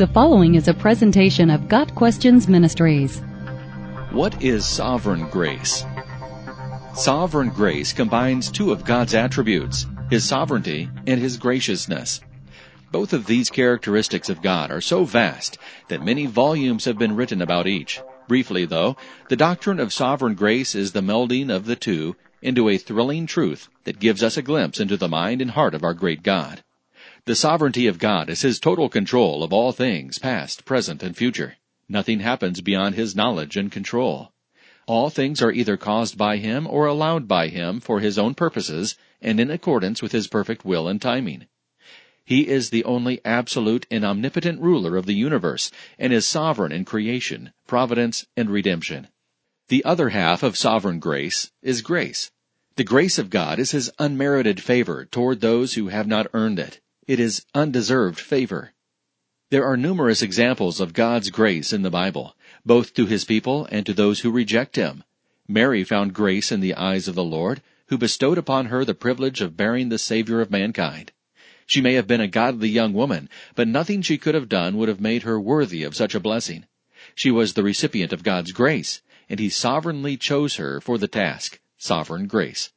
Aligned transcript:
The 0.00 0.06
following 0.06 0.54
is 0.54 0.66
a 0.66 0.72
presentation 0.72 1.50
of 1.50 1.68
Got 1.68 1.94
Questions 1.94 2.48
Ministries. 2.48 3.18
What 4.12 4.42
is 4.42 4.66
sovereign 4.66 5.28
grace? 5.28 5.84
Sovereign 6.94 7.50
grace 7.50 7.92
combines 7.92 8.50
two 8.50 8.72
of 8.72 8.86
God's 8.86 9.12
attributes, 9.12 9.86
His 10.08 10.24
sovereignty 10.24 10.88
and 11.06 11.20
His 11.20 11.36
graciousness. 11.36 12.22
Both 12.90 13.12
of 13.12 13.26
these 13.26 13.50
characteristics 13.50 14.30
of 14.30 14.40
God 14.40 14.70
are 14.70 14.80
so 14.80 15.04
vast 15.04 15.58
that 15.88 16.02
many 16.02 16.24
volumes 16.24 16.86
have 16.86 16.96
been 16.96 17.14
written 17.14 17.42
about 17.42 17.66
each. 17.66 18.00
Briefly, 18.26 18.64
though, 18.64 18.96
the 19.28 19.36
doctrine 19.36 19.78
of 19.78 19.92
sovereign 19.92 20.34
grace 20.34 20.74
is 20.74 20.92
the 20.92 21.02
melding 21.02 21.54
of 21.54 21.66
the 21.66 21.76
two 21.76 22.16
into 22.40 22.70
a 22.70 22.78
thrilling 22.78 23.26
truth 23.26 23.68
that 23.84 24.00
gives 24.00 24.22
us 24.22 24.38
a 24.38 24.42
glimpse 24.42 24.80
into 24.80 24.96
the 24.96 25.08
mind 25.08 25.42
and 25.42 25.50
heart 25.50 25.74
of 25.74 25.84
our 25.84 25.92
great 25.92 26.22
God. 26.22 26.62
The 27.30 27.36
sovereignty 27.36 27.86
of 27.86 28.00
God 28.00 28.28
is 28.28 28.42
His 28.42 28.58
total 28.58 28.88
control 28.88 29.44
of 29.44 29.52
all 29.52 29.70
things, 29.70 30.18
past, 30.18 30.64
present, 30.64 31.00
and 31.00 31.16
future. 31.16 31.58
Nothing 31.88 32.18
happens 32.18 32.60
beyond 32.60 32.96
His 32.96 33.14
knowledge 33.14 33.56
and 33.56 33.70
control. 33.70 34.32
All 34.88 35.10
things 35.10 35.40
are 35.40 35.52
either 35.52 35.76
caused 35.76 36.18
by 36.18 36.38
Him 36.38 36.66
or 36.66 36.86
allowed 36.86 37.28
by 37.28 37.46
Him 37.46 37.78
for 37.78 38.00
His 38.00 38.18
own 38.18 38.34
purposes 38.34 38.96
and 39.22 39.38
in 39.38 39.48
accordance 39.48 40.02
with 40.02 40.10
His 40.10 40.26
perfect 40.26 40.64
will 40.64 40.88
and 40.88 41.00
timing. 41.00 41.46
He 42.24 42.48
is 42.48 42.70
the 42.70 42.82
only 42.82 43.20
absolute 43.24 43.86
and 43.92 44.04
omnipotent 44.04 44.60
ruler 44.60 44.96
of 44.96 45.06
the 45.06 45.14
universe 45.14 45.70
and 46.00 46.12
is 46.12 46.26
sovereign 46.26 46.72
in 46.72 46.84
creation, 46.84 47.52
providence, 47.68 48.26
and 48.36 48.50
redemption. 48.50 49.06
The 49.68 49.84
other 49.84 50.08
half 50.08 50.42
of 50.42 50.56
sovereign 50.56 50.98
grace 50.98 51.52
is 51.62 51.80
grace. 51.80 52.32
The 52.74 52.82
grace 52.82 53.20
of 53.20 53.30
God 53.30 53.60
is 53.60 53.70
His 53.70 53.88
unmerited 54.00 54.60
favor 54.60 55.04
toward 55.04 55.40
those 55.40 55.74
who 55.74 55.90
have 55.90 56.08
not 56.08 56.26
earned 56.34 56.58
it. 56.58 56.80
It 57.06 57.18
is 57.18 57.44
undeserved 57.54 58.20
favor. 58.20 58.72
There 59.50 59.64
are 59.64 59.76
numerous 59.76 60.22
examples 60.22 60.80
of 60.80 60.92
God's 60.92 61.30
grace 61.30 61.72
in 61.72 61.82
the 61.82 61.90
Bible, 61.90 62.36
both 62.64 62.94
to 62.94 63.06
His 63.06 63.24
people 63.24 63.66
and 63.72 63.84
to 63.86 63.92
those 63.92 64.20
who 64.20 64.30
reject 64.30 64.76
Him. 64.76 65.02
Mary 65.48 65.82
found 65.82 66.14
grace 66.14 66.52
in 66.52 66.60
the 66.60 66.74
eyes 66.74 67.08
of 67.08 67.14
the 67.16 67.24
Lord, 67.24 67.62
who 67.88 67.98
bestowed 67.98 68.38
upon 68.38 68.66
her 68.66 68.84
the 68.84 68.94
privilege 68.94 69.40
of 69.40 69.56
bearing 69.56 69.88
the 69.88 69.98
Savior 69.98 70.40
of 70.40 70.50
mankind. 70.50 71.10
She 71.66 71.80
may 71.80 71.94
have 71.94 72.06
been 72.06 72.20
a 72.20 72.28
godly 72.28 72.68
young 72.68 72.92
woman, 72.92 73.28
but 73.54 73.66
nothing 73.66 74.02
she 74.02 74.18
could 74.18 74.36
have 74.36 74.48
done 74.48 74.76
would 74.76 74.88
have 74.88 75.00
made 75.00 75.22
her 75.22 75.40
worthy 75.40 75.82
of 75.82 75.96
such 75.96 76.14
a 76.14 76.20
blessing. 76.20 76.66
She 77.14 77.30
was 77.30 77.54
the 77.54 77.64
recipient 77.64 78.12
of 78.12 78.22
God's 78.22 78.52
grace, 78.52 79.02
and 79.28 79.40
He 79.40 79.48
sovereignly 79.48 80.16
chose 80.16 80.56
her 80.56 80.80
for 80.80 80.98
the 80.98 81.08
task, 81.08 81.58
sovereign 81.78 82.26
grace. 82.26 82.70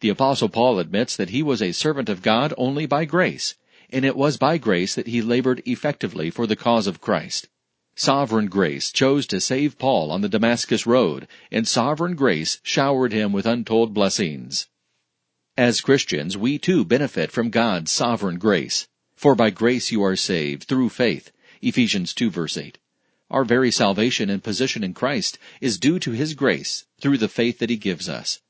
The 0.00 0.08
Apostle 0.08 0.48
Paul 0.48 0.78
admits 0.78 1.16
that 1.16 1.30
he 1.30 1.42
was 1.42 1.60
a 1.60 1.72
servant 1.72 2.08
of 2.08 2.22
God 2.22 2.54
only 2.56 2.86
by 2.86 3.04
grace, 3.04 3.54
and 3.90 4.04
it 4.04 4.16
was 4.16 4.36
by 4.36 4.58
grace 4.58 4.94
that 4.94 5.06
he 5.06 5.20
labored 5.20 5.62
effectively 5.66 6.30
for 6.30 6.46
the 6.46 6.56
cause 6.56 6.86
of 6.86 7.00
Christ. 7.00 7.48
Sovereign 7.94 8.46
grace 8.46 8.90
chose 8.90 9.26
to 9.26 9.40
save 9.40 9.78
Paul 9.78 10.10
on 10.10 10.20
the 10.20 10.28
Damascus 10.28 10.86
road, 10.86 11.28
and 11.52 11.68
sovereign 11.68 12.14
grace 12.16 12.58
showered 12.62 13.12
him 13.12 13.32
with 13.32 13.46
untold 13.46 13.94
blessings. 13.94 14.68
As 15.56 15.80
Christians, 15.80 16.36
we 16.36 16.58
too 16.58 16.84
benefit 16.84 17.30
from 17.30 17.50
God's 17.50 17.92
sovereign 17.92 18.38
grace. 18.38 18.88
For 19.14 19.36
by 19.36 19.50
grace 19.50 19.92
you 19.92 20.02
are 20.02 20.16
saved 20.16 20.64
through 20.64 20.88
faith. 20.88 21.30
Ephesians 21.62 22.12
2 22.12 22.30
verse 22.30 22.56
8. 22.56 22.78
Our 23.30 23.44
very 23.44 23.70
salvation 23.70 24.28
and 24.28 24.42
position 24.42 24.82
in 24.82 24.94
Christ 24.94 25.38
is 25.60 25.78
due 25.78 25.98
to 26.00 26.10
His 26.10 26.34
grace 26.34 26.84
through 27.00 27.18
the 27.18 27.28
faith 27.28 27.60
that 27.60 27.70
He 27.70 27.76
gives 27.76 28.08
us. 28.08 28.40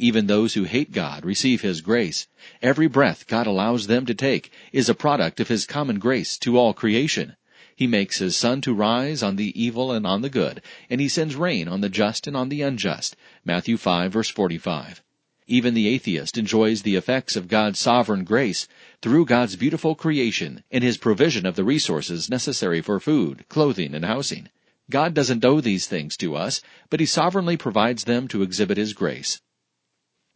Even 0.00 0.28
those 0.28 0.54
who 0.54 0.62
hate 0.62 0.92
God 0.92 1.24
receive 1.24 1.62
His 1.62 1.80
grace. 1.80 2.28
Every 2.62 2.86
breath 2.86 3.26
God 3.26 3.48
allows 3.48 3.88
them 3.88 4.06
to 4.06 4.14
take 4.14 4.52
is 4.72 4.88
a 4.88 4.94
product 4.94 5.40
of 5.40 5.48
His 5.48 5.66
common 5.66 5.98
grace 5.98 6.38
to 6.38 6.56
all 6.56 6.72
creation. 6.72 7.34
He 7.74 7.88
makes 7.88 8.18
His 8.18 8.36
sun 8.36 8.60
to 8.60 8.72
rise 8.72 9.24
on 9.24 9.34
the 9.34 9.60
evil 9.60 9.90
and 9.90 10.06
on 10.06 10.22
the 10.22 10.30
good, 10.30 10.62
and 10.88 11.00
He 11.00 11.08
sends 11.08 11.34
rain 11.34 11.66
on 11.66 11.80
the 11.80 11.88
just 11.88 12.28
and 12.28 12.36
on 12.36 12.48
the 12.48 12.62
unjust. 12.62 13.16
Matthew 13.44 13.76
5 13.76 14.12
verse 14.12 14.28
45. 14.28 15.02
Even 15.48 15.74
the 15.74 15.88
atheist 15.88 16.38
enjoys 16.38 16.82
the 16.82 16.94
effects 16.94 17.34
of 17.34 17.48
God's 17.48 17.80
sovereign 17.80 18.22
grace 18.22 18.68
through 19.02 19.24
God's 19.24 19.56
beautiful 19.56 19.96
creation 19.96 20.62
and 20.70 20.84
His 20.84 20.96
provision 20.96 21.44
of 21.44 21.56
the 21.56 21.64
resources 21.64 22.30
necessary 22.30 22.80
for 22.80 23.00
food, 23.00 23.46
clothing, 23.48 23.96
and 23.96 24.04
housing. 24.04 24.48
God 24.88 25.12
doesn't 25.12 25.44
owe 25.44 25.60
these 25.60 25.88
things 25.88 26.16
to 26.18 26.36
us, 26.36 26.62
but 26.88 27.00
He 27.00 27.06
sovereignly 27.06 27.56
provides 27.56 28.04
them 28.04 28.28
to 28.28 28.42
exhibit 28.42 28.76
His 28.78 28.92
grace. 28.92 29.40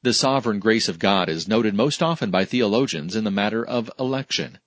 The 0.04 0.12
sovereign 0.12 0.58
grace 0.58 0.88
of 0.88 0.98
God 0.98 1.28
is 1.28 1.46
noted 1.46 1.74
most 1.74 2.02
often 2.02 2.32
by 2.32 2.44
theologians 2.44 3.14
in 3.14 3.22
the 3.22 3.30
matter 3.30 3.64
of 3.64 3.88
election. 4.00 4.58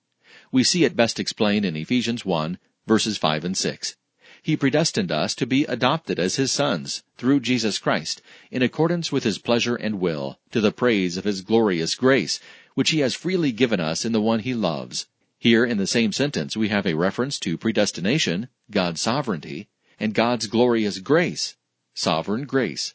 We 0.50 0.64
see 0.64 0.84
it 0.84 0.96
best 0.96 1.20
explained 1.20 1.66
in 1.66 1.76
Ephesians 1.76 2.24
1, 2.24 2.58
verses 2.86 3.18
5 3.18 3.44
and 3.44 3.54
6. 3.54 3.96
He 4.42 4.56
predestined 4.56 5.12
us 5.12 5.34
to 5.34 5.46
be 5.46 5.66
adopted 5.66 6.18
as 6.18 6.36
His 6.36 6.50
sons, 6.50 7.02
through 7.18 7.40
Jesus 7.40 7.78
Christ, 7.78 8.22
in 8.50 8.62
accordance 8.62 9.12
with 9.12 9.24
His 9.24 9.36
pleasure 9.36 9.76
and 9.76 10.00
will, 10.00 10.40
to 10.52 10.62
the 10.62 10.72
praise 10.72 11.18
of 11.18 11.24
His 11.24 11.42
glorious 11.42 11.94
grace, 11.96 12.40
which 12.72 12.88
He 12.88 13.00
has 13.00 13.12
freely 13.12 13.52
given 13.52 13.78
us 13.78 14.06
in 14.06 14.12
the 14.12 14.22
one 14.22 14.40
He 14.40 14.54
loves. 14.54 15.06
Here 15.38 15.66
in 15.66 15.76
the 15.76 15.86
same 15.86 16.12
sentence 16.12 16.56
we 16.56 16.70
have 16.70 16.86
a 16.86 16.94
reference 16.94 17.38
to 17.40 17.58
predestination, 17.58 18.48
God's 18.70 19.02
sovereignty, 19.02 19.68
and 20.00 20.14
God's 20.14 20.46
glorious 20.46 20.98
grace, 20.98 21.56
sovereign 21.92 22.46
grace. 22.46 22.94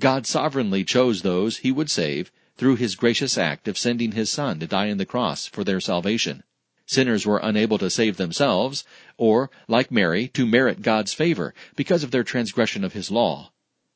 God 0.00 0.26
sovereignly 0.26 0.84
chose 0.84 1.22
those 1.22 1.58
he 1.58 1.72
would 1.72 1.90
save 1.90 2.30
through 2.56 2.76
his 2.76 2.94
gracious 2.94 3.38
act 3.38 3.66
of 3.68 3.78
sending 3.78 4.12
his 4.12 4.30
Son 4.30 4.60
to 4.60 4.66
die 4.66 4.90
on 4.90 4.98
the 4.98 5.06
cross 5.06 5.46
for 5.46 5.64
their 5.64 5.80
salvation. 5.80 6.42
Sinners 6.86 7.24
were 7.24 7.40
unable 7.42 7.78
to 7.78 7.88
save 7.88 8.16
themselves, 8.16 8.84
or, 9.16 9.50
like 9.68 9.90
Mary, 9.90 10.28
to 10.28 10.46
merit 10.46 10.82
God's 10.82 11.14
favor 11.14 11.54
because 11.74 12.04
of 12.04 12.10
their 12.10 12.24
transgression 12.24 12.84
of 12.84 12.92
his 12.92 13.10
law. 13.10 13.52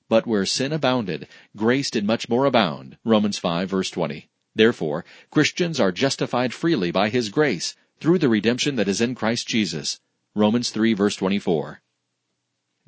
But 0.09 0.27
where 0.27 0.47
sin 0.47 0.73
abounded, 0.73 1.29
grace 1.57 1.91
did 1.91 2.05
much 2.05 2.29
more 2.29 2.45
abound. 2.45 2.97
Romans 3.05 3.39
5 3.39 3.69
verse 3.69 3.91
20. 3.91 4.29
Therefore, 4.55 5.05
Christians 5.31 5.79
are 5.79 5.93
justified 5.93 6.55
freely 6.55 6.91
by 6.91 7.09
his 7.09 7.29
grace 7.29 7.77
through 8.01 8.19
the 8.19 8.29
redemption 8.29 8.77
that 8.77 8.89
is 8.89 9.01
in 9.01 9.15
Christ 9.15 9.47
Jesus. 9.47 10.01
Romans 10.35 10.71
3 10.71 10.95
verse 10.95 11.17
24. 11.17 11.83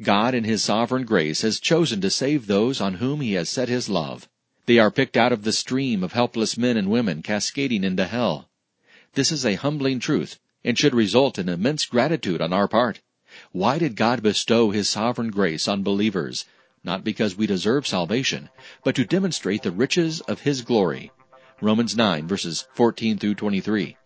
God 0.00 0.32
in 0.32 0.44
His 0.44 0.62
sovereign 0.62 1.04
grace 1.04 1.42
has 1.42 1.58
chosen 1.58 2.00
to 2.02 2.10
save 2.10 2.46
those 2.46 2.80
on 2.80 2.94
whom 2.94 3.20
He 3.20 3.32
has 3.32 3.48
set 3.48 3.68
His 3.68 3.88
love. 3.88 4.28
They 4.66 4.78
are 4.78 4.92
picked 4.92 5.16
out 5.16 5.32
of 5.32 5.42
the 5.42 5.52
stream 5.52 6.04
of 6.04 6.12
helpless 6.12 6.56
men 6.56 6.76
and 6.76 6.88
women 6.88 7.20
cascading 7.20 7.82
into 7.82 8.06
hell. 8.06 8.48
This 9.14 9.32
is 9.32 9.44
a 9.44 9.56
humbling 9.56 9.98
truth, 9.98 10.38
and 10.64 10.78
should 10.78 10.94
result 10.94 11.38
in 11.38 11.48
immense 11.48 11.84
gratitude 11.84 12.40
on 12.40 12.52
our 12.52 12.68
part. 12.68 13.00
Why 13.50 13.78
did 13.78 13.96
God 13.96 14.22
bestow 14.22 14.70
His 14.70 14.88
sovereign 14.88 15.30
grace 15.30 15.66
on 15.66 15.82
believers? 15.82 16.44
Not 16.84 17.02
because 17.02 17.36
we 17.36 17.48
deserve 17.48 17.86
salvation, 17.86 18.50
but 18.84 18.94
to 18.94 19.04
demonstrate 19.04 19.62
the 19.62 19.72
riches 19.72 20.20
of 20.22 20.42
His 20.42 20.62
glory. 20.62 21.10
Romans 21.60 21.96
9 21.96 22.28
verses 22.28 22.68
14 22.74 23.18
through 23.18 23.34
23. 23.34 23.96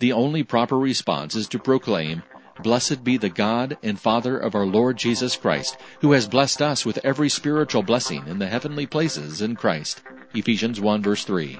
The 0.00 0.12
only 0.12 0.42
proper 0.42 0.76
response 0.76 1.36
is 1.36 1.46
to 1.48 1.60
proclaim, 1.60 2.24
Blessed 2.62 3.04
be 3.04 3.16
the 3.16 3.28
God 3.28 3.76
and 3.82 3.98
Father 3.98 4.38
of 4.38 4.54
our 4.54 4.66
Lord 4.66 4.96
Jesus 4.96 5.36
Christ, 5.36 5.76
who 6.00 6.12
has 6.12 6.28
blessed 6.28 6.62
us 6.62 6.86
with 6.86 6.98
every 7.04 7.28
spiritual 7.28 7.82
blessing 7.82 8.26
in 8.26 8.38
the 8.38 8.46
heavenly 8.46 8.86
places 8.86 9.42
in 9.42 9.56
Christ. 9.56 10.02
Ephesians 10.34 10.80
1 10.80 11.02
verse 11.02 11.24
3. 11.24 11.58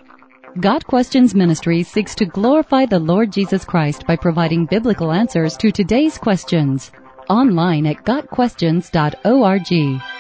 Got 0.61 0.87
Questions 0.87 1.35
Ministry 1.35 1.83
seeks 1.83 2.15
to 2.15 2.25
glorify 2.25 2.87
the 2.87 2.99
Lord 2.99 3.31
Jesus 3.31 3.65
Christ 3.65 4.07
by 4.07 4.17
providing 4.17 4.65
biblical 4.65 5.13
answers 5.13 5.57
to 5.59 5.71
today's 5.71 6.17
questions. 6.17 6.91
Online 7.29 7.87
at 7.87 8.05
GotQuestions.org. 8.05 10.16